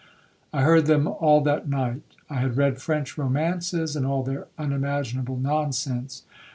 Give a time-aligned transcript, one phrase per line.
[0.51, 2.01] I heard them all that night.
[2.27, 6.23] I had read French romances, and all their unimaginable nonsense.